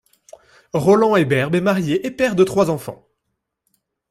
[0.73, 3.07] Roland Eberle est marié et père de trois enfants.